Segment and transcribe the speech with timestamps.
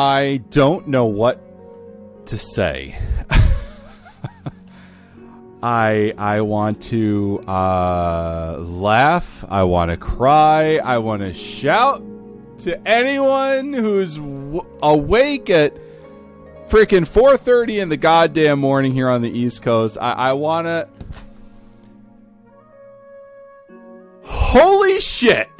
[0.00, 1.38] I don't know what
[2.28, 2.96] to say.
[5.62, 9.44] I I want to uh, laugh.
[9.46, 10.78] I want to cry.
[10.78, 12.02] I want to shout
[12.60, 15.74] to anyone who's w- awake at
[16.66, 19.98] freaking 4:30 in the goddamn morning here on the East Coast.
[20.00, 20.88] I, I want to.
[24.22, 25.50] Holy shit!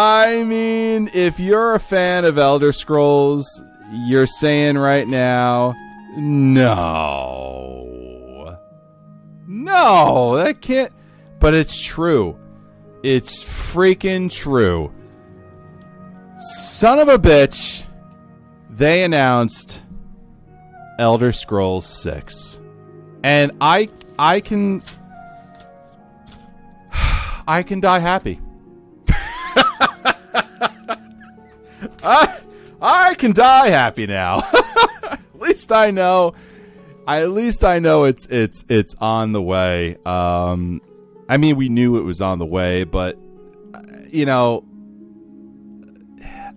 [0.00, 5.74] I mean, if you're a fan of Elder Scrolls, you're saying right now,
[6.16, 6.96] no.
[9.48, 10.92] No, that can't.
[11.40, 12.38] But it's true.
[13.02, 14.92] It's freaking true.
[16.36, 17.82] Son of a bitch.
[18.70, 19.82] They announced
[21.00, 22.60] Elder Scrolls 6.
[23.24, 24.80] And I I can
[27.48, 28.40] I can die happy.
[32.02, 32.40] I
[32.80, 34.42] I can die happy now.
[35.02, 36.34] at least I know.
[37.06, 39.96] I, at least I know it's it's it's on the way.
[40.04, 40.82] Um,
[41.28, 43.18] I mean, we knew it was on the way, but
[44.10, 44.64] you know,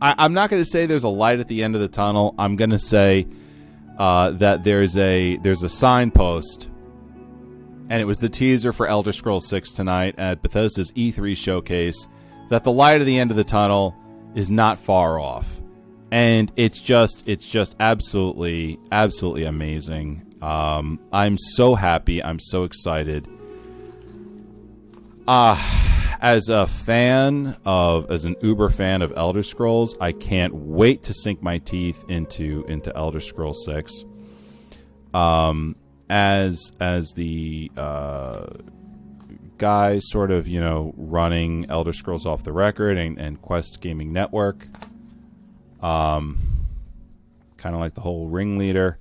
[0.02, 2.36] I, I'm not going to say there's a light at the end of the tunnel.
[2.38, 3.28] I'm going to say
[3.98, 6.70] uh, that there's a there's a signpost,
[7.90, 12.08] and it was the teaser for Elder Scrolls Six tonight at Bethesda's E3 showcase.
[12.50, 13.96] That the light at the end of the tunnel
[14.36, 15.62] is not far off,
[16.12, 20.26] and it's just it's just absolutely absolutely amazing.
[20.42, 22.24] Um, I'm so happy.
[22.24, 23.28] I'm so excited.
[25.28, 31.04] Ah, as a fan of as an uber fan of Elder Scrolls, I can't wait
[31.04, 34.04] to sink my teeth into into Elder Scrolls 6.
[35.14, 35.76] Um
[36.10, 38.46] as as the uh
[39.62, 44.12] guy sort of, you know, running Elder Scrolls off the record and, and Quest Gaming
[44.12, 44.68] Network.
[45.82, 46.38] Um
[47.58, 48.98] kind of like the whole ringleader.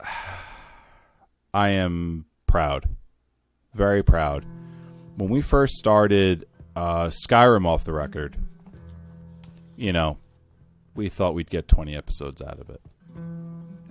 [1.52, 2.88] I am proud
[3.74, 4.44] very proud.
[5.16, 8.36] When we first started uh, Skyrim off the record,
[9.76, 10.18] you know,
[10.94, 12.80] we thought we'd get 20 episodes out of it.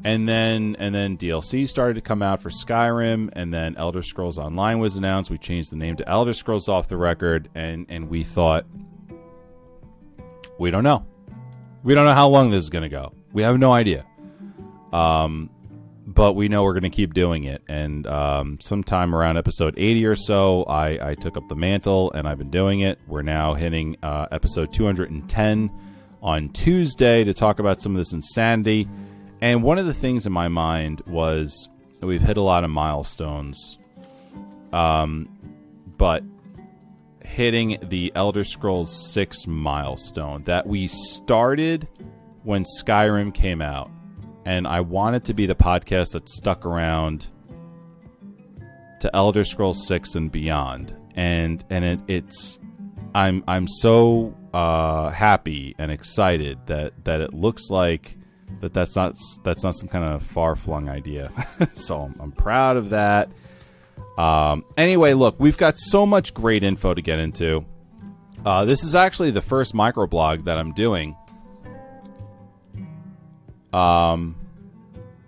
[0.04, 4.38] And then and then DLC started to come out for Skyrim and then Elder Scrolls
[4.38, 5.30] Online was announced.
[5.30, 8.66] We changed the name to Elder Scrolls off the record and and we thought
[10.58, 11.06] we don't know.
[11.84, 13.14] We don't know how long this is going to go.
[13.34, 14.06] We have no idea.
[14.94, 15.50] Um
[16.10, 17.62] but we know we're going to keep doing it.
[17.68, 22.28] And um, sometime around episode 80 or so, I, I, took up the mantle and
[22.28, 22.98] I've been doing it.
[23.06, 25.70] We're now hitting uh, episode 210
[26.24, 28.90] on Tuesday to talk about some of this insanity.
[29.42, 31.70] And one of the things in my mind was
[32.02, 33.78] we've hit a lot of milestones,
[34.74, 35.30] um,
[35.98, 36.24] but
[37.24, 41.88] hitting the Elder Scrolls 6 milestone that we started
[42.44, 43.92] when Skyrim came out
[44.46, 47.28] and I wanted to be the podcast that stuck around
[49.00, 50.96] to Elder Scrolls Six and beyond.
[51.16, 52.58] And and it, it's
[53.14, 58.18] I'm I'm so uh, happy and excited that that it looks like
[58.62, 61.32] that that's not that's not some kind of far flung idea.
[61.74, 63.30] so I'm, I'm, proud of that.
[64.18, 67.66] Um, anyway, look, we've got so much great info to get into.
[68.46, 71.16] Uh, this is actually the first microblog that I'm doing.
[73.74, 74.36] Um,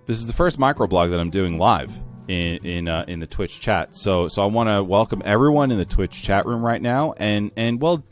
[0.07, 3.59] this is the first microblog that I'm doing live in in uh, in the Twitch
[3.59, 3.95] chat.
[3.95, 7.13] So so I want to welcome everyone in the Twitch chat room right now.
[7.13, 8.03] And and well,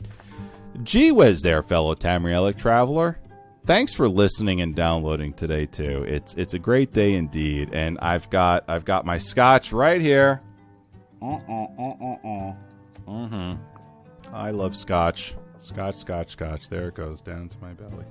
[0.82, 3.18] gee whiz there, fellow Tamrielic traveler.
[3.66, 6.04] Thanks for listening and downloading today too.
[6.08, 7.70] It's it's a great day indeed.
[7.72, 10.40] And I've got I've got my scotch right here.
[11.22, 11.26] Uh.
[13.06, 13.58] Mhm.
[14.32, 15.34] I love scotch.
[15.58, 16.68] Scotch, scotch, scotch.
[16.68, 18.04] There it goes down to my belly.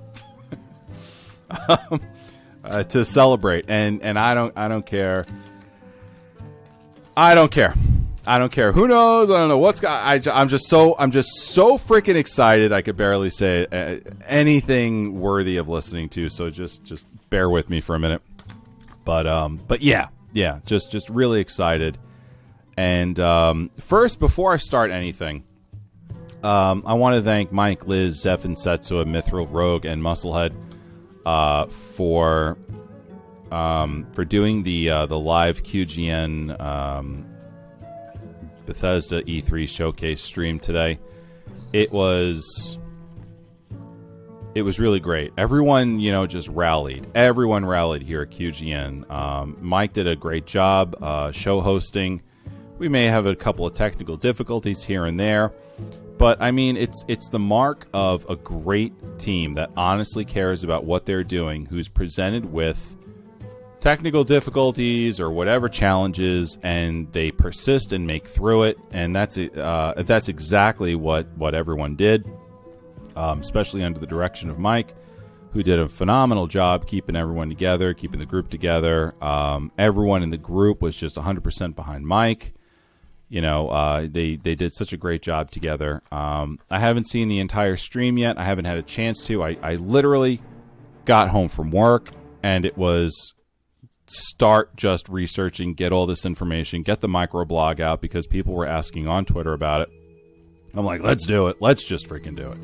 [1.90, 2.00] um,
[2.62, 5.24] uh, to celebrate, and and I don't I don't care.
[7.16, 7.74] I don't care.
[8.26, 8.72] I don't care.
[8.72, 9.30] Who knows?
[9.30, 9.82] I don't know what's.
[9.82, 12.72] I, I'm just so I'm just so freaking excited.
[12.72, 16.28] I could barely say uh, anything worthy of listening to.
[16.28, 18.22] So just just bear with me for a minute.
[19.04, 21.98] But um, but yeah, yeah, just just really excited.
[22.76, 25.44] And um, first, before I start anything,
[26.42, 30.54] um, I want to thank Mike, Liz, Zeph, and Setsu, Mithril, Rogue, and Musclehead
[31.26, 32.56] uh, for
[33.50, 37.29] um, for doing the uh, the live QGN um,
[38.70, 41.00] Bethesda E3 showcase stream today.
[41.72, 42.78] It was
[44.54, 45.32] it was really great.
[45.36, 47.04] Everyone, you know, just rallied.
[47.16, 49.10] Everyone rallied here at QGN.
[49.10, 52.22] Um, Mike did a great job uh, show hosting.
[52.78, 55.52] We may have a couple of technical difficulties here and there,
[56.16, 60.84] but I mean, it's it's the mark of a great team that honestly cares about
[60.84, 62.96] what they're doing, who's presented with
[63.80, 68.78] technical difficulties or whatever challenges, and they persist and make through it.
[68.90, 72.30] And that's uh, that's exactly what what everyone did,
[73.16, 74.94] um, especially under the direction of Mike,
[75.52, 79.14] who did a phenomenal job keeping everyone together, keeping the group together.
[79.22, 82.54] Um, everyone in the group was just 100% behind Mike.
[83.28, 86.02] You know, uh, they they did such a great job together.
[86.10, 88.38] Um, I haven't seen the entire stream yet.
[88.38, 89.44] I haven't had a chance to.
[89.44, 90.42] I, I literally
[91.04, 92.10] got home from work
[92.42, 93.32] and it was
[94.10, 99.06] start just researching, get all this information, get the microblog out because people were asking
[99.06, 99.90] on Twitter about it.
[100.74, 101.58] I'm like, let's do it.
[101.60, 102.58] Let's just freaking do it.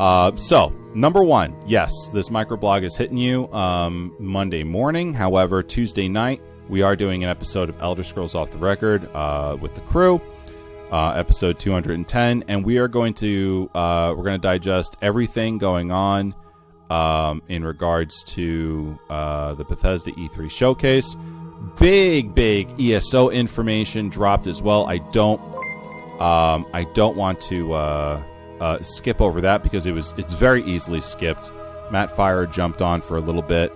[0.00, 5.14] Uh, so, number one, yes, this microblog is hitting you um, Monday morning.
[5.14, 9.56] However, Tuesday night, we are doing an episode of Elder Scrolls Off the Record uh,
[9.60, 10.20] with the crew,
[10.90, 15.90] uh, episode 210, and we are going to uh, we're going to digest everything going
[15.90, 16.34] on
[16.90, 21.16] um, in regards to uh, the Bethesda E3 showcase.
[21.78, 24.86] Big, big ESO information dropped as well.
[24.86, 25.40] I don't,
[26.20, 28.22] um, I don't want to uh,
[28.60, 31.52] uh, skip over that because it was it's very easily skipped.
[31.90, 33.72] Matt Firor jumped on for a little bit,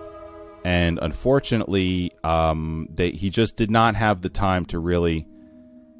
[0.63, 5.27] and unfortunately, um, they, he just did not have the time to really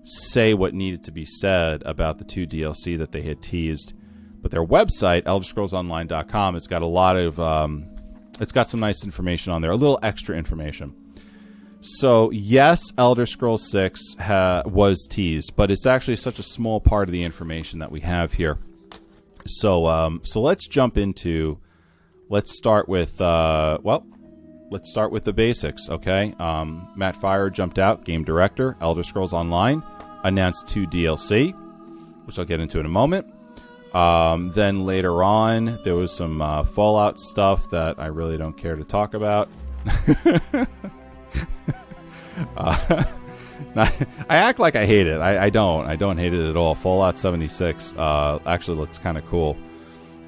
[0.03, 3.93] say what needed to be said about the two DLC that they had teased.
[4.41, 7.88] But their website, ElderScrollsOnline.com, it's got a lot of, um,
[8.39, 10.95] it's got some nice information on there, a little extra information.
[11.81, 17.09] So yes, Elder Scrolls Six ha- was teased, but it's actually such a small part
[17.09, 18.59] of the information that we have here.
[19.47, 21.57] So um, so let's jump into.
[22.29, 24.05] Let's start with uh, well,
[24.69, 25.89] let's start with the basics.
[25.89, 29.81] Okay, um, Matt Firor jumped out, game director, Elder Scrolls Online,
[30.23, 31.51] announced two DLC,
[32.25, 33.25] which I'll get into in a moment.
[33.93, 38.75] Um, then later on, there was some uh, Fallout stuff that I really don't care
[38.75, 39.49] to talk about.
[42.57, 43.03] uh,
[43.75, 43.91] I
[44.29, 45.19] act like I hate it.
[45.19, 45.88] I, I, don't.
[45.88, 46.75] I don't hate it at all.
[46.75, 49.57] Fallout 76 uh, actually looks kind of cool.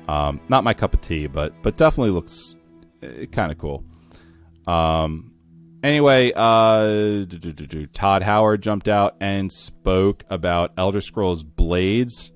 [0.08, 2.56] Um, not my cup of tea, but but definitely looks
[3.02, 3.86] uh, kind of cool.
[4.68, 5.32] Um,
[5.82, 7.26] anyway, uh,
[7.94, 12.34] Todd Howard jumped out and spoke about Elder Scrolls Blades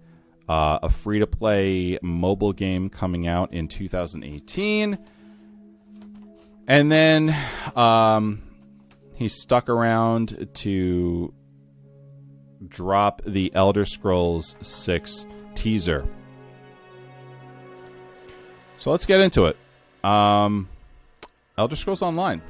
[0.48, 4.98] uh, a free to play mobile game coming out in 2018.
[6.68, 7.36] And then
[7.76, 8.44] um,
[9.16, 11.34] he stuck around to
[12.68, 16.06] drop the Elder Scrolls 6 teaser.
[18.78, 19.58] So let's get into it.
[20.04, 20.70] Um,
[21.58, 22.42] Elder Scrolls Online.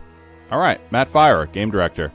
[0.51, 2.11] All right, Matt Firor, game director.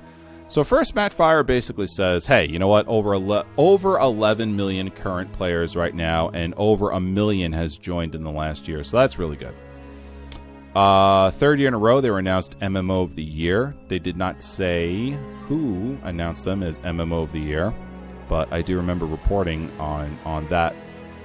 [0.53, 2.87] So first, Matt Firor basically says, "Hey, you know what?
[2.87, 8.15] Over ele- over 11 million current players right now, and over a million has joined
[8.15, 8.85] in the last year.
[8.85, 9.55] So that's really good."
[10.77, 13.75] Uh, third year in a row, they were announced MMO of the year.
[13.89, 15.17] They did not say
[15.49, 17.73] who announced them as MMO of the year,
[18.29, 20.77] but I do remember reporting on on that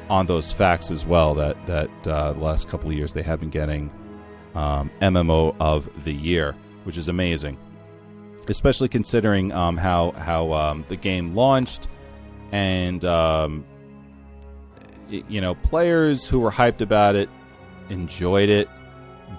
[0.10, 1.36] on those facts as well.
[1.36, 3.92] That that uh, the last couple of years they have been getting
[4.56, 6.56] um, MMO of the year,
[6.86, 7.57] which is amazing
[8.49, 11.87] especially considering um, how how um, the game launched,
[12.51, 13.66] and um,
[15.09, 17.30] you know players who were hyped about it
[17.89, 18.69] enjoyed it,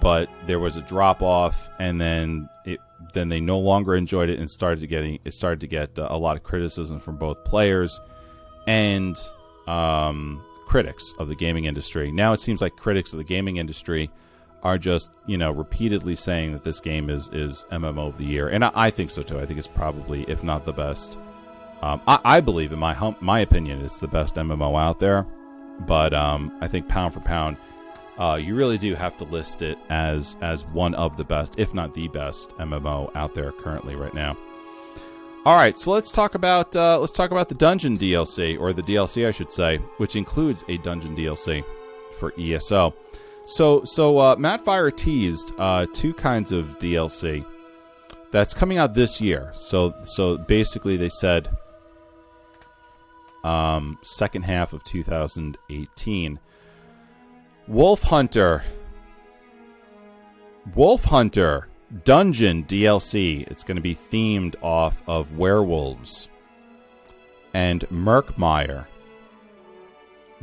[0.01, 2.79] but there was a drop off, and then it
[3.13, 6.07] then they no longer enjoyed it and started to getting it started to get uh,
[6.09, 7.99] a lot of criticism from both players
[8.67, 9.17] and
[9.67, 12.11] um, critics of the gaming industry.
[12.11, 14.11] Now it seems like critics of the gaming industry
[14.63, 18.49] are just you know repeatedly saying that this game is is MMO of the year,
[18.49, 19.39] and I, I think so too.
[19.39, 21.17] I think it's probably, if not the best.
[21.81, 25.25] Um, I, I, believe, in my hum, my opinion, it's the best MMO out there.
[25.87, 27.55] But um, I think pound for pound,
[28.17, 31.73] uh, you really do have to list it as as one of the best, if
[31.73, 34.37] not the best MMO out there currently right now.
[35.45, 38.83] All right, so let's talk about uh, let's talk about the dungeon DLC or the
[38.83, 41.63] DLC, I should say, which includes a dungeon DLC
[42.19, 42.93] for ESO.
[43.49, 47.43] So, so uh, Matt Firor teased uh, two kinds of DLC
[48.29, 49.51] that's coming out this year.
[49.55, 51.49] So, so basically, they said
[53.43, 56.39] um, second half of 2018.
[57.67, 58.63] Wolf Hunter,
[60.75, 61.69] Wolf Hunter
[62.03, 63.47] Dungeon DLC.
[63.49, 66.29] It's going to be themed off of werewolves
[67.55, 68.85] and Murkmire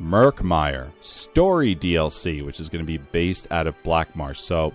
[0.00, 4.36] Murkmire Story DLC, which is going to be based out of Blackmarsh.
[4.36, 4.74] So,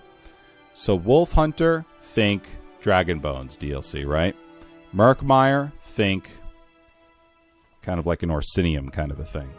[0.74, 2.44] so Wolf Hunter, think
[2.80, 4.34] Dragon Bones DLC, right?
[4.94, 6.30] Murkmire, think
[7.82, 9.52] kind of like an Orsinium kind of a thing.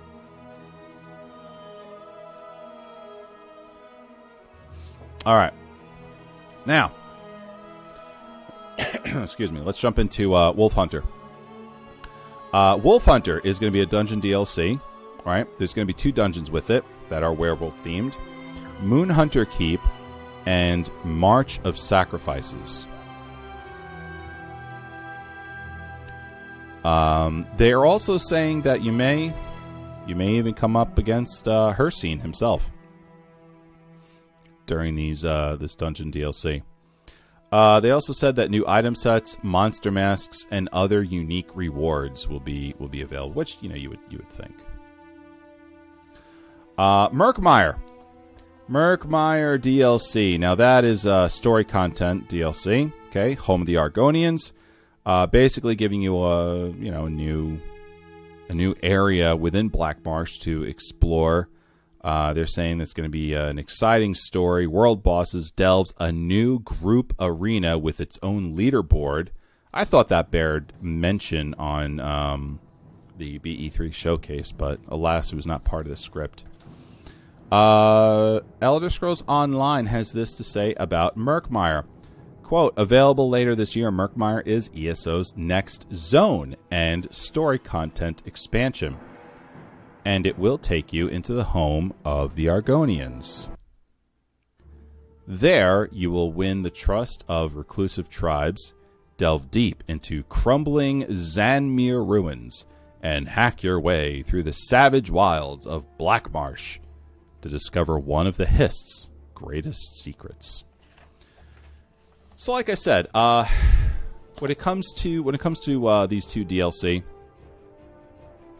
[5.25, 5.53] All right.
[6.65, 6.93] Now,
[9.05, 11.03] excuse me, let's jump into uh, Wolf Hunter.
[12.51, 14.79] Uh, Wolf Hunter is going to be a dungeon DLC
[15.25, 15.47] Right?
[15.57, 18.15] There's going to be two dungeons with it that are werewolf themed
[18.81, 19.79] Moon Hunter Keep
[20.45, 22.85] and March of Sacrifices.
[26.83, 29.33] Um, they are also saying that you may,
[30.05, 32.69] you may even come up against uh, Hircine himself
[34.65, 36.61] during these uh, this dungeon DLC.
[37.51, 42.39] Uh, they also said that new item sets, monster masks, and other unique rewards will
[42.39, 44.55] be will be available, which you know you would you would think.
[46.77, 47.77] Uh, Merkmeyer.
[48.69, 50.39] Murkmire DLC.
[50.39, 52.91] Now that is uh, story content DLC.
[53.07, 54.51] Okay, home of the Argonians.
[55.05, 57.59] Uh, basically giving you a you know a new
[58.49, 61.49] a new area within Black Marsh to explore.
[62.03, 64.67] Uh, they're saying that's going to be uh, an exciting story.
[64.67, 69.29] World Bosses delves a new group arena with its own leaderboard.
[69.73, 72.59] I thought that bared mention on um,
[73.17, 76.43] the BE3 showcase, but alas, it was not part of the script.
[77.51, 81.85] Uh, Elder Scrolls Online has this to say about Murkmire.
[82.41, 88.97] Quote, available later this year, Murkmire is ESO's next zone and story content expansion.
[90.05, 93.47] And it will take you into the home of the Argonians.
[95.25, 98.73] There, you will win the trust of reclusive tribes,
[99.15, 102.65] delve deep into crumbling Xanmeer ruins,
[103.01, 106.79] and hack your way through the savage wilds of Blackmarsh
[107.43, 110.63] to discover one of the Hist's greatest secrets.
[112.35, 113.45] So, like I said, uh,
[114.39, 117.03] when it comes to when it comes to uh, these two DLC,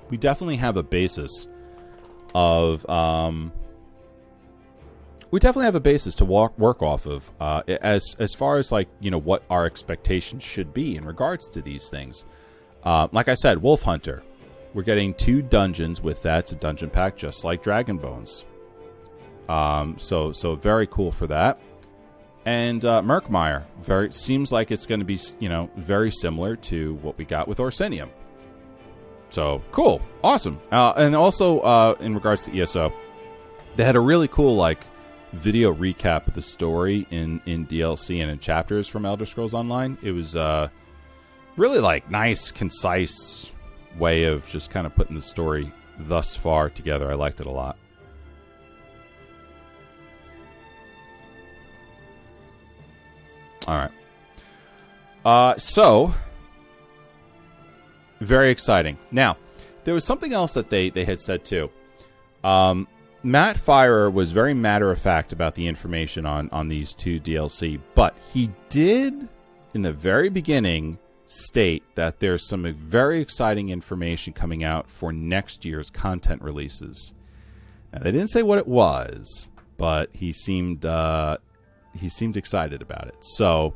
[0.09, 1.47] we definitely have a basis
[2.35, 3.51] of um,
[5.31, 8.71] we definitely have a basis to walk, work off of uh, as as far as
[8.71, 12.25] like you know what our expectations should be in regards to these things.
[12.83, 14.23] Uh, like I said, Wolf Hunter,
[14.73, 16.39] we're getting two dungeons with that.
[16.39, 18.43] It's a dungeon pack just like Dragon Bones.
[19.49, 21.59] Um, so so very cool for that
[22.45, 23.63] and uh, Murkmire.
[23.81, 27.47] Very seems like it's going to be you know very similar to what we got
[27.47, 28.09] with Orsinium.
[29.29, 32.93] So cool, awesome, uh, and also uh, in regards to ESO,
[33.75, 34.79] they had a really cool like
[35.33, 39.97] video recap of the story in in DLC and in chapters from Elder Scrolls Online.
[40.01, 40.69] It was uh,
[41.57, 43.51] really like nice, concise
[43.97, 47.09] way of just kind of putting the story thus far together.
[47.09, 47.77] I liked it a lot.
[53.67, 53.91] All right.
[55.25, 56.13] Uh, so,
[58.19, 58.97] very exciting.
[59.11, 59.37] Now,
[59.83, 61.69] there was something else that they, they had said too.
[62.43, 62.87] Um,
[63.21, 67.79] Matt Firor was very matter of fact about the information on, on these two DLC,
[67.95, 69.29] but he did,
[69.73, 75.63] in the very beginning, state that there's some very exciting information coming out for next
[75.63, 77.13] year's content releases.
[77.93, 81.37] Now, they didn't say what it was, but he seemed uh,
[81.93, 83.17] he seemed excited about it.
[83.21, 83.75] So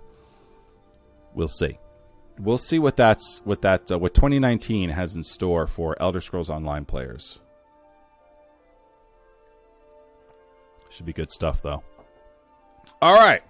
[1.33, 1.79] we'll see.
[2.39, 6.49] We'll see what that's what that uh, what 2019 has in store for Elder Scrolls
[6.49, 7.39] Online players.
[10.89, 11.83] Should be good stuff though.
[13.01, 13.43] All right.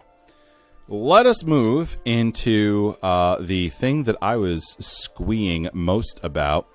[0.89, 6.67] Let us move into uh, the thing that I was squeeing most about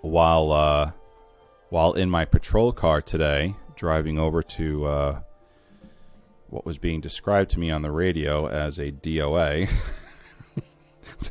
[0.00, 0.92] while uh,
[1.70, 5.20] while in my patrol car today, driving over to uh,
[6.48, 9.68] what was being described to me on the radio as a DOA.
[11.16, 11.30] so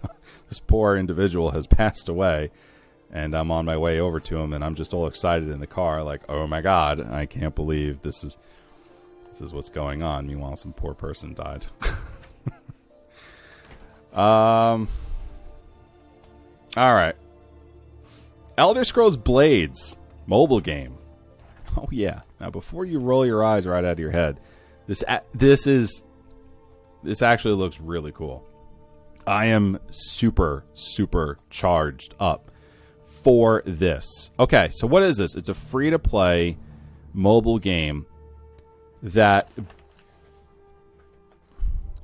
[0.50, 2.52] this poor individual has passed away,
[3.12, 5.68] and I'm on my way over to him, and I'm just all excited in the
[5.68, 8.38] car, like, oh my god, I can't believe this is
[9.32, 10.26] this is what's going on.
[10.26, 11.68] Meanwhile, some poor person died.
[14.14, 14.88] um.
[16.76, 17.16] All right.
[18.58, 19.96] Elder Scrolls Blades
[20.26, 20.98] mobile game.
[21.76, 22.22] Oh yeah.
[22.40, 24.40] Now before you roll your eyes right out of your head,
[24.88, 25.04] this
[25.34, 26.04] this is
[27.04, 28.44] this actually looks really cool.
[29.26, 32.52] I am super super charged up
[33.06, 34.32] for this.
[34.40, 35.36] Okay, so what is this?
[35.36, 36.58] It's a free to play
[37.14, 38.06] mobile game
[39.04, 39.50] that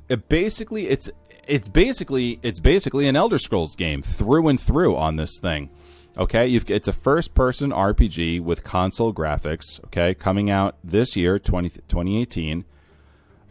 [0.10, 1.10] it basically it's
[1.48, 5.70] it's basically it's basically an Elder Scrolls game through and through on this thing.
[6.16, 9.84] Okay, You've, it's a first person RPG with console graphics.
[9.86, 12.66] Okay, coming out this year, 20, 2018.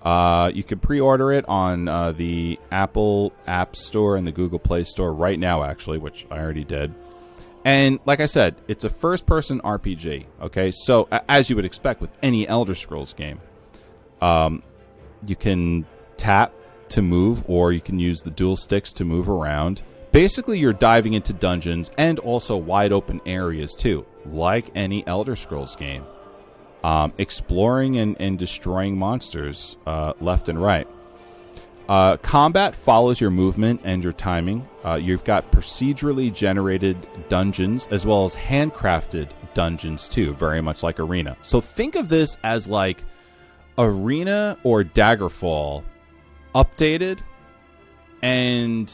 [0.05, 4.85] Uh, you can pre-order it on uh, the Apple App Store and the Google Play
[4.85, 6.93] Store right now, actually, which I already did.
[7.65, 10.27] And like I said, it's a first-person RPG.
[10.43, 13.41] Okay, so as you would expect with any Elder Scrolls game,
[14.21, 14.63] Um,
[15.27, 15.85] you can
[16.17, 16.53] tap
[16.91, 19.83] to move, or you can use the dual sticks to move around.
[20.11, 25.75] Basically, you're diving into dungeons and also wide open areas too, like any Elder Scrolls
[25.77, 26.05] game.
[26.85, 30.89] Um, exploring and, and destroying monsters uh, left and right.
[31.89, 34.67] Uh, combat follows your movement and your timing.
[34.85, 36.97] Uh, you've got procedurally generated
[37.29, 41.37] dungeons as well as handcrafted dungeons too, very much like Arena.
[41.43, 43.03] So think of this as like
[43.79, 45.83] Arena or Daggerfall
[46.55, 47.19] updated
[48.23, 48.93] and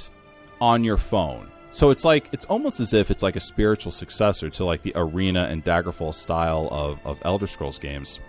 [0.61, 1.51] on your phone.
[1.71, 4.93] So it's like it's almost as if it's like a spiritual successor to like the
[4.97, 8.21] Arena and Daggerfall style of, of Elder Scrolls games.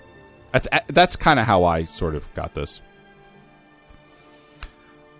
[0.51, 2.81] That's that's kind of how I sort of got this.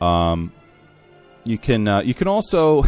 [0.01, 0.51] Um,
[1.43, 2.83] you can uh, you can also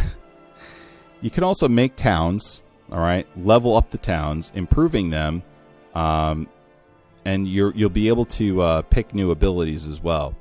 [1.22, 2.62] you can also make towns.
[2.92, 5.44] All right, level up the towns, improving them,
[5.96, 6.50] um,
[7.24, 10.36] and you're you'll be able to uh, pick new abilities as well.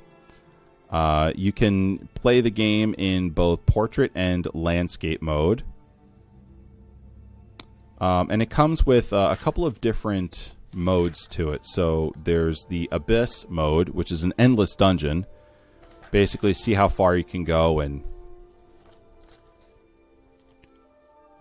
[0.91, 5.63] Uh, you can play the game in both portrait and landscape mode.
[7.99, 11.61] Um, and it comes with uh, a couple of different modes to it.
[11.65, 15.25] So there's the Abyss mode, which is an endless dungeon.
[16.09, 18.03] Basically, see how far you can go and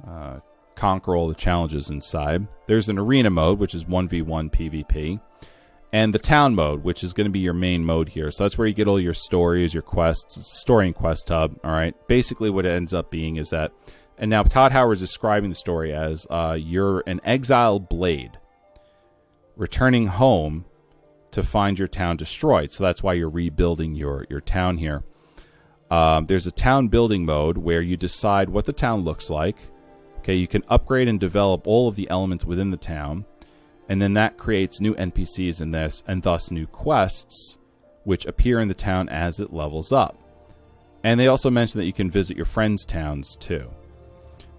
[0.06, 0.40] uh,
[0.76, 2.46] conquer all the challenges inside.
[2.68, 5.20] There's an arena mode, which is 1v1 PvP
[5.92, 8.30] and the town mode, which is going to be your main mode here.
[8.30, 11.58] So that's where you get all your stories, your quests, story and quest hub.
[11.64, 11.94] All right.
[12.06, 13.72] Basically, what it ends up being is that,
[14.16, 18.38] and now Todd Howard is describing the story as uh, you're an exiled blade
[19.56, 20.64] returning home
[21.32, 22.72] to find your town destroyed.
[22.72, 25.04] So that's why you're rebuilding your your town here.
[25.90, 29.56] Um, there's a town building mode where you decide what the town looks like.
[30.18, 33.24] Okay, you can upgrade and develop all of the elements within the town
[33.90, 37.58] and then that creates new NPCs in this, and thus new quests,
[38.04, 40.16] which appear in the town as it levels up.
[41.02, 43.68] And they also mention that you can visit your friends' towns too.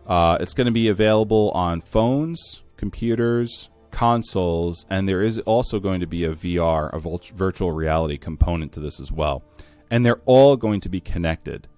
[0.05, 6.01] Uh, it's going to be available on phones, computers, consoles, and there is also going
[6.01, 9.43] to be a VR, a virtual reality component to this as well.
[9.89, 11.69] And they're all going to be connected.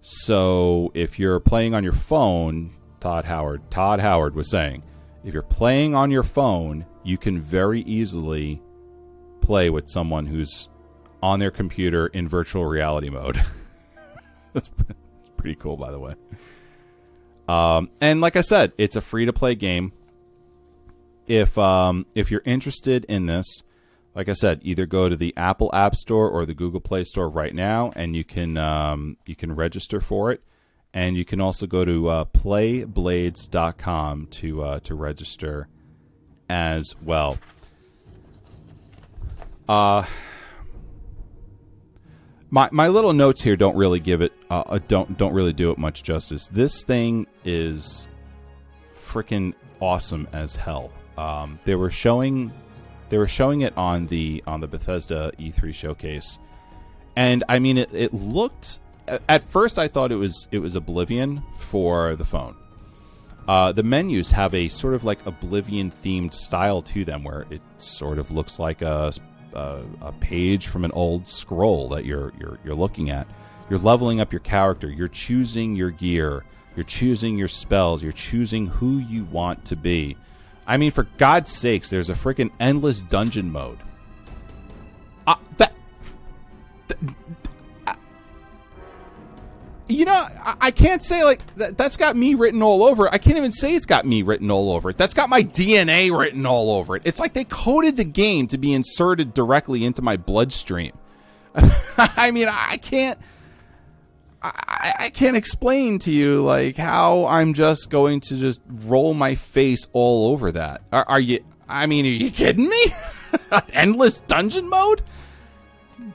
[0.00, 4.82] So if you're playing on your phone, Todd Howard, Todd Howard was saying,
[5.24, 8.62] if you're playing on your phone, you can very easily
[9.40, 10.68] play with someone who's
[11.22, 13.36] on their computer in virtual reality mode.
[14.52, 16.14] that's, that's, pretty cool, by the way.
[17.48, 19.92] Um, and like I said, it's a free to play game.
[21.26, 23.62] If um, if you're interested in this,
[24.14, 27.28] like I said, either go to the Apple App Store or the Google Play Store
[27.28, 30.42] right now, and you can um, you can register for it.
[30.92, 35.68] And you can also go to uh, playblades.com to uh, to register
[36.48, 37.38] as well.
[39.68, 40.04] Uh,
[42.50, 45.70] my my little notes here don't really give it uh, uh don't don't really do
[45.70, 46.48] it much justice.
[46.48, 48.08] This thing is
[48.96, 50.90] freaking awesome as hell.
[51.16, 52.52] Um, they were showing
[53.08, 56.38] they were showing it on the on the Bethesda E3 showcase,
[57.14, 58.80] and I mean it, it looked
[59.28, 62.56] at first I thought it was it was Oblivion for the phone.
[63.48, 67.62] Uh, the menus have a sort of like Oblivion themed style to them, where it
[67.78, 69.12] sort of looks like a,
[69.54, 73.26] a, a page from an old scroll that you're you're you're looking at.
[73.68, 74.88] You're leveling up your character.
[74.88, 76.44] You're choosing your gear.
[76.76, 78.02] You're choosing your spells.
[78.02, 80.16] You're choosing who you want to be.
[80.66, 83.78] I mean, for God's sakes, there's a freaking endless dungeon mode.
[85.26, 85.72] Uh, that
[89.90, 93.10] you know, I, I can't say like that, that's got me written all over it.
[93.12, 94.98] I can't even say it's got me written all over it.
[94.98, 97.02] That's got my DNA written all over it.
[97.04, 100.92] It's like they coded the game to be inserted directly into my bloodstream.
[101.96, 103.18] I mean, I can't.
[104.42, 109.34] I, I can't explain to you like how I'm just going to just roll my
[109.34, 110.82] face all over that.
[110.92, 111.44] Are, are you?
[111.68, 112.84] I mean, are you kidding me?
[113.72, 115.02] Endless dungeon mode?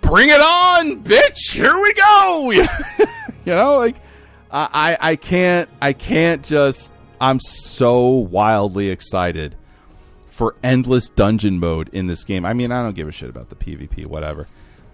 [0.02, 1.52] Bring it on, bitch!
[1.52, 2.52] Here we go.
[3.46, 3.98] You know, like
[4.52, 9.56] I I can't I can't just I'm so wildly excited
[10.28, 12.46] for endless dungeon mode in this game.
[12.46, 14.48] I mean, I don't give a shit about the PvP, whatever.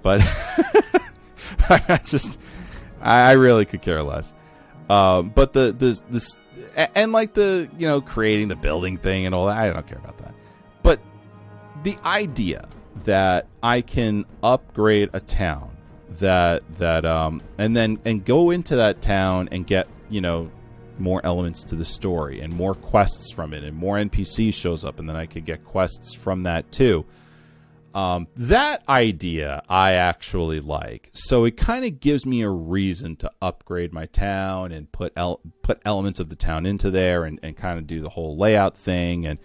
[0.04, 0.22] But
[1.70, 2.40] I just
[3.02, 4.34] I really could care less.
[4.90, 6.38] Um, but the this this
[6.96, 9.98] and like the you know creating the building thing and all that, I don't care
[9.98, 10.34] about that.
[10.84, 11.00] But
[11.84, 12.68] the idea
[13.06, 15.76] that I can upgrade a town
[16.20, 20.50] that that um and then and go into that town and get you know
[21.00, 25.00] more elements to the story and more quests from it and more npcs shows up
[25.00, 27.06] and then i could get quests from that too
[27.94, 31.10] Um, that idea I actually like.
[31.12, 35.42] So it kind of gives me a reason to upgrade my town and put el-
[35.62, 38.78] put elements of the town into there and, and kind of do the whole layout
[38.78, 39.26] thing.
[39.26, 39.40] And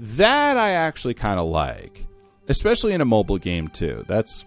[0.00, 2.06] that I actually kind of like,
[2.48, 4.04] especially in a mobile game too.
[4.08, 4.44] That's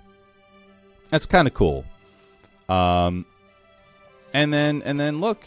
[1.09, 1.85] that's kind of cool.
[2.69, 3.25] Um,
[4.33, 5.41] and then and then look,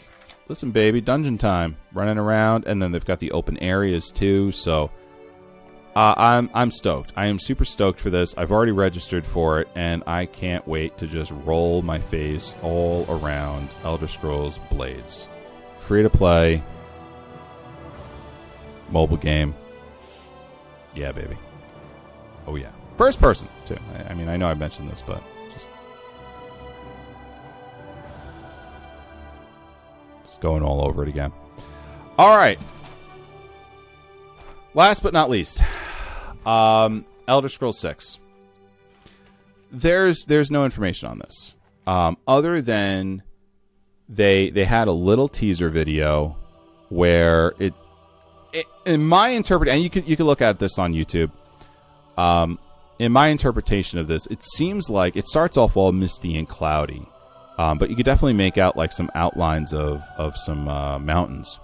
[0.47, 4.51] listen, baby, dungeon time, running around, and then they've got the open areas too.
[4.51, 4.91] So
[5.95, 7.13] uh, I'm I'm stoked.
[7.15, 8.33] I am super stoked for this.
[8.37, 13.05] I've already registered for it, and I can't wait to just roll my face all
[13.09, 15.27] around Elder Scrolls Blades.
[15.79, 16.63] Free to play,
[18.89, 19.53] mobile game.
[20.95, 21.37] Yeah, baby.
[22.47, 23.77] Oh yeah, first person too.
[23.95, 25.21] I, I mean, I know I mentioned this, but
[30.41, 31.31] going all over it again.
[32.17, 32.59] All right.
[34.73, 35.61] Last but not least,
[36.45, 38.19] um, Elder Scrolls Six.
[39.71, 41.53] There's there's no information on this,
[41.87, 43.23] um, other than
[44.07, 46.37] they they had a little teaser video
[46.89, 47.73] where it,
[48.53, 51.31] it in my interpretation, and you could you could look at this on YouTube.
[52.17, 52.59] Um,
[52.99, 57.07] in my interpretation of this, it seems like it starts off all misty and cloudy,
[57.61, 61.59] um, but you could definitely make out like some outlines of of some uh, mountains.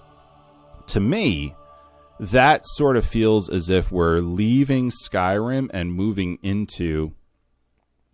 [0.88, 1.56] To me,
[2.20, 7.14] that sort of feels as if we're leaving Skyrim and moving into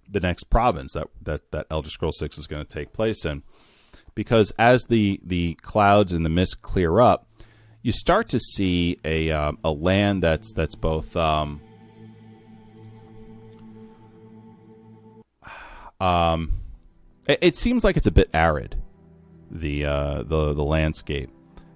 [0.09, 3.42] the next province that that that Elder Scrolls Six is going to take place in,
[4.14, 7.29] because as the the clouds and the mist clear up,
[7.83, 11.61] you start to see a uh, a land that's that's both um,
[16.01, 16.63] um,
[17.27, 18.77] it, it seems like it's a bit arid,
[19.51, 21.31] the uh, the the landscape,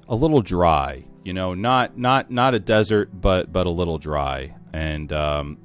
[0.08, 4.54] a little dry you know, not not not a desert, but but a little dry.
[4.72, 5.58] And um,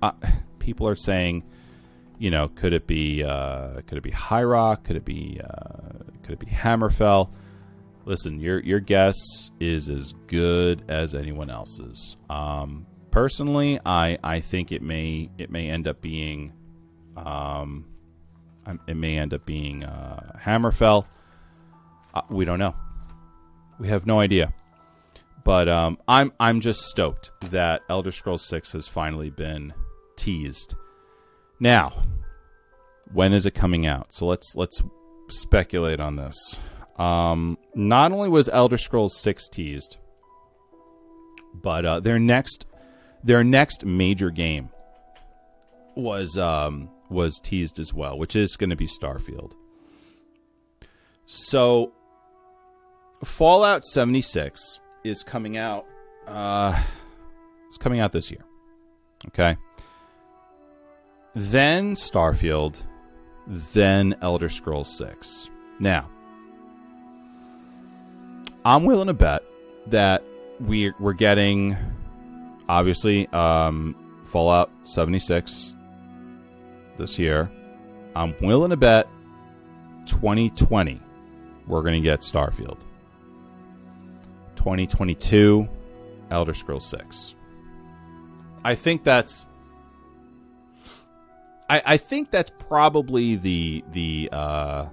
[0.00, 0.12] uh,
[0.60, 1.42] people are saying,
[2.20, 4.84] you know, could it be uh, could it be High Rock?
[4.84, 7.32] Could it be uh, could it be Hammerfell?
[8.04, 9.16] Listen, your your guess
[9.58, 12.16] is as good as anyone else's.
[12.30, 16.52] Um, personally, I I think it may it may end up being,
[17.16, 17.86] um,
[18.86, 21.06] it may end up being uh, Hammerfell.
[22.12, 22.74] Uh, we don't know.
[23.78, 24.52] We have no idea.
[25.44, 29.74] But um, I'm I'm just stoked that Elder Scrolls Six has finally been
[30.16, 30.74] teased.
[31.60, 31.92] Now,
[33.12, 34.14] when is it coming out?
[34.14, 34.82] So let's let's
[35.28, 36.58] speculate on this.
[36.96, 39.98] Um, not only was Elder Scrolls Six teased,
[41.54, 42.64] but uh, their next
[43.22, 44.70] their next major game
[45.94, 49.52] was um, was teased as well, which is going to be Starfield.
[51.26, 51.92] So,
[53.24, 55.86] Fallout seventy six is coming out.
[56.26, 56.78] Uh,
[57.66, 58.44] it's coming out this year.
[59.28, 59.56] Okay.
[61.34, 62.82] Then Starfield,
[63.46, 65.48] then Elder Scrolls Six.
[65.80, 66.08] Now,
[68.64, 69.42] I'm willing to bet
[69.86, 70.22] that
[70.60, 71.76] we're getting
[72.68, 75.74] obviously um, Fallout 76
[76.98, 77.50] this year.
[78.16, 79.08] I'm willing to bet
[80.06, 81.00] 2020
[81.66, 82.78] we're going to get Starfield.
[84.56, 85.68] 2022
[86.30, 87.34] Elder Scrolls 6.
[88.64, 89.46] I think that's
[91.68, 94.86] I, I think that's probably the the uh,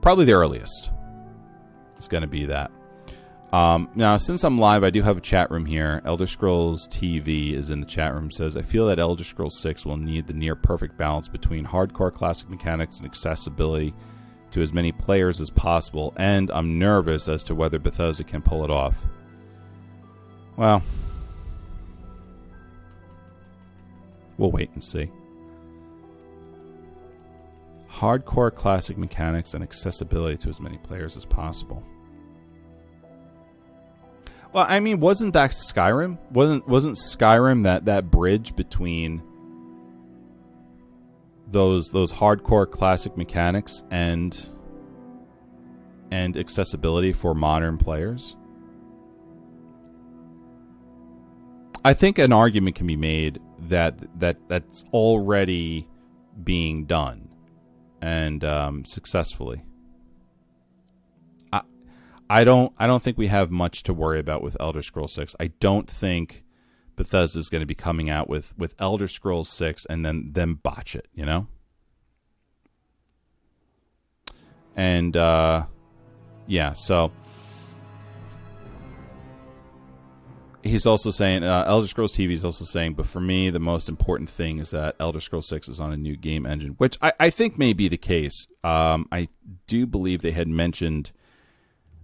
[0.00, 0.90] probably the earliest.
[1.96, 2.70] It's going to be that.
[3.54, 6.02] Um, now, since I'm live, I do have a chat room here.
[6.04, 8.28] Elder Scrolls TV is in the chat room.
[8.32, 12.12] Says I feel that Elder Scrolls 6 will need the near perfect balance between hardcore
[12.12, 13.94] classic mechanics and accessibility
[14.50, 18.64] to as many players as possible, and I'm nervous as to whether Bethesda can pull
[18.64, 19.04] it off.
[20.56, 20.82] Well,
[24.36, 25.12] we'll wait and see.
[27.88, 31.84] Hardcore classic mechanics and accessibility to as many players as possible.
[34.54, 36.16] Well, I mean, wasn't that Skyrim?
[36.30, 39.20] wasn't wasn't Skyrim that that bridge between
[41.50, 44.48] those those hardcore classic mechanics and
[46.12, 48.36] and accessibility for modern players.
[51.84, 55.88] I think an argument can be made that that that's already
[56.44, 57.28] being done
[58.00, 59.64] and um, successfully.
[62.28, 65.34] I don't I don't think we have much to worry about with Elder Scrolls Six.
[65.38, 66.44] I don't think
[66.96, 70.54] Bethesda is going to be coming out with with Elder Scrolls Six and then then
[70.54, 71.46] botch it, you know.
[74.76, 75.66] And uh,
[76.46, 77.12] yeah, so
[80.64, 83.88] he's also saying uh, Elder Scrolls TV is also saying, but for me, the most
[83.88, 87.12] important thing is that Elder Scrolls Six is on a new game engine, which I,
[87.20, 88.46] I think may be the case.
[88.64, 89.28] Um, I
[89.66, 91.12] do believe they had mentioned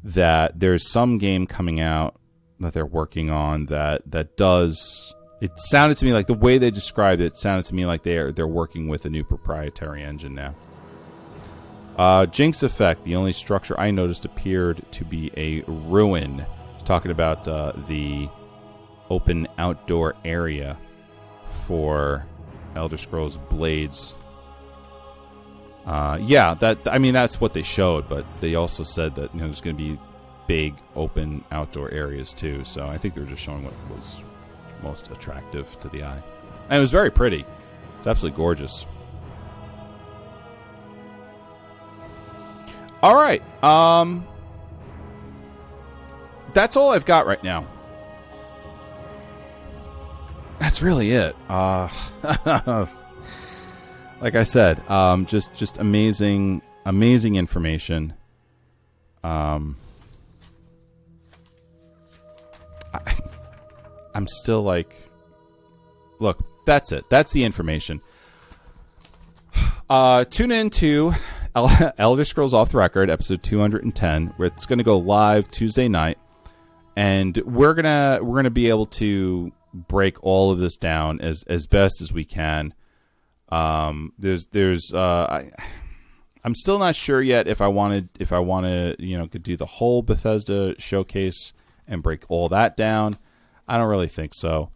[0.02, 2.18] that there's some game coming out
[2.60, 5.14] that they're working on that that does.
[5.40, 8.32] It sounded to me like the way they described it sounded to me like they're
[8.32, 10.54] they're working with a new proprietary engine now.
[11.96, 13.04] Uh, Jinx effect.
[13.04, 16.44] The only structure I noticed appeared to be a ruin.
[16.84, 18.28] Talking about uh, the
[19.10, 20.78] open outdoor area
[21.66, 22.24] for
[22.74, 24.14] Elder Scrolls Blades.
[25.90, 29.40] Uh, yeah, that I mean that's what they showed, but they also said that you
[29.40, 29.98] know there's going to be
[30.46, 32.62] big open outdoor areas too.
[32.64, 34.22] So I think they're just showing what was
[34.84, 36.22] most attractive to the eye,
[36.68, 37.44] and it was very pretty.
[37.98, 38.86] It's absolutely gorgeous.
[43.02, 44.24] All right, um,
[46.54, 47.66] that's all I've got right now
[50.60, 51.34] that's really it.
[51.48, 51.88] Uh,
[54.20, 58.14] like I said, um, just just amazing, amazing information.
[59.24, 59.76] Um,
[62.92, 63.16] I,
[64.14, 64.94] I'm still like,
[66.18, 67.04] look, that's it.
[67.08, 68.00] That's the information.
[69.88, 71.14] Uh, tune in to
[71.98, 76.18] Elder Scrolls Off the Record, episode 210, where it's going to go live Tuesday night,
[76.96, 81.66] and we're gonna we're gonna be able to break all of this down as as
[81.66, 82.74] best as we can.
[83.50, 85.50] Um, there's there's uh, I,
[86.44, 89.42] I'm still not sure yet if I wanted if I want to you know could
[89.42, 91.52] do the whole Bethesda showcase
[91.86, 93.16] and break all that down.
[93.68, 94.70] I don't really think so.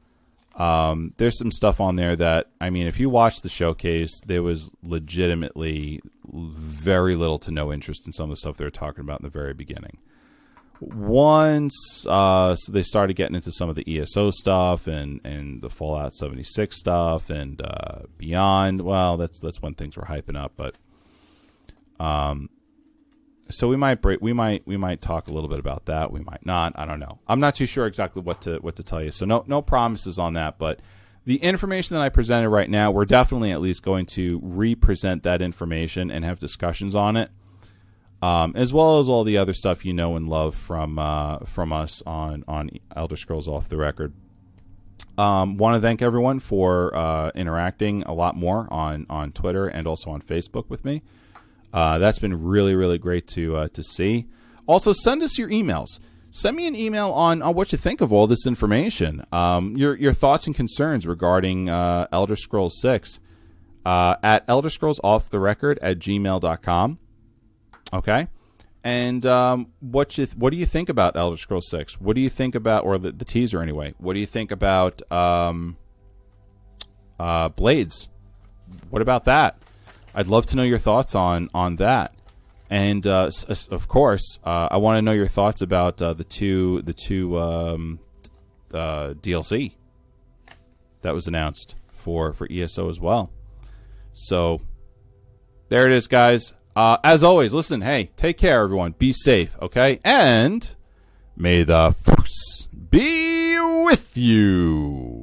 [0.57, 4.43] Um, there's some stuff on there that I mean, if you watch the showcase, there
[4.43, 6.01] was legitimately
[6.33, 9.25] very little to no interest in some of the stuff they were talking about in
[9.25, 9.99] the very beginning
[10.81, 15.71] once uh, so they started getting into some of the ESO stuff and, and the
[15.71, 20.53] Fallout 76 stuff and uh, beyond, well, that's that's when things were hyping up.
[20.57, 20.77] But
[22.05, 22.51] um,
[23.51, 26.11] so we might break, we might we might talk a little bit about that.
[26.11, 26.73] We might not.
[26.77, 27.19] I don't know.
[27.29, 29.11] I'm not too sure exactly what to what to tell you.
[29.11, 30.59] So no no promises on that.
[30.59, 30.81] But
[31.25, 35.41] the information that I presented right now, we're definitely at least going to represent that
[35.41, 37.31] information and have discussions on it
[38.25, 41.75] um, as well as all the other stuff you know and love from uh, from
[41.75, 44.15] us on on Elder Scrolls Off the Record.
[45.19, 49.87] Um, Want to thank everyone for uh, interacting a lot more on on Twitter and
[49.87, 51.03] also on Facebook with me.
[51.71, 54.27] Uh, that's been really really great to uh, to see.
[54.67, 56.01] Also, send us your emails.
[56.31, 59.23] Send me an email on, on what you think of all this information.
[59.33, 63.21] Um, your your thoughts and concerns regarding uh, Elder Scrolls Six
[63.85, 66.99] uh, at Elder Scrolls Off the Record at gmail.com.
[67.95, 68.27] Okay.
[68.83, 71.99] And um, what you th- what do you think about Elder Scrolls Six?
[72.01, 73.95] What do you think about, or the, the teaser anyway?
[73.97, 75.79] What do you think about um,
[77.19, 78.09] uh, Blades?
[78.91, 79.57] What about that?
[80.15, 82.15] I'd love to know your thoughts on on that.
[82.69, 86.25] And uh, s- of course, uh, I want to know your thoughts about uh, the
[86.25, 88.01] two the two um,
[88.73, 89.73] uh, DLC
[91.01, 93.31] that was announced for for ESO as well.
[94.13, 94.61] So
[95.71, 96.53] there it is, guys.
[96.77, 98.95] Uh, as always, listen, hey, take care, everyone.
[98.99, 100.01] Be safe, okay?
[100.05, 100.75] And
[101.37, 105.14] may the force be with you.